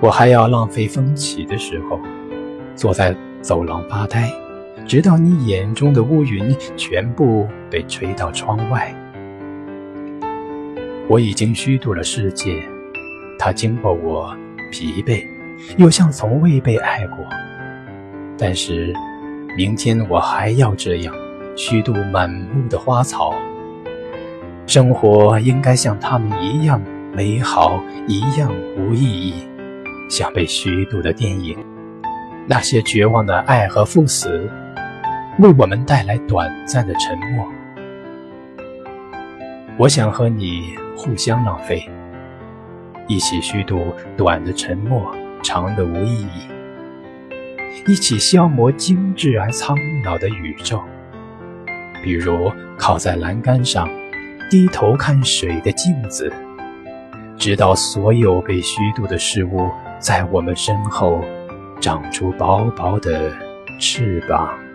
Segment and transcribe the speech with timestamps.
[0.00, 1.98] 我还要浪费风起的时候，
[2.74, 4.30] 坐在走廊发呆，
[4.86, 8.94] 直到你眼中的乌云全部被吹到窗外。
[11.08, 12.62] 我已经虚度了世界，
[13.38, 14.36] 它经过我
[14.70, 15.26] 疲惫，
[15.78, 17.18] 又像从未被爱过。
[18.36, 18.92] 但是，
[19.56, 21.14] 明天我还要这样
[21.56, 23.34] 虚度满目的花草。
[24.66, 26.82] 生活应该像他们一样
[27.14, 29.34] 美好，一样无意义。
[30.08, 31.56] 像被虚度的电影，
[32.46, 34.48] 那些绝望的爱和赴死，
[35.38, 37.46] 为我们带来短暂的沉默。
[39.78, 41.88] 我想和你互相浪费，
[43.08, 46.48] 一起虚度短的沉默，长的无意义，
[47.86, 50.82] 一起消磨精致而苍老的宇宙。
[52.02, 53.88] 比如靠在栏杆上，
[54.48, 56.32] 低头看水的镜子，
[57.36, 59.68] 直到所有被虚度的事物。
[59.98, 61.20] 在我们身后
[61.80, 63.32] 长出薄薄的
[63.78, 64.65] 翅膀。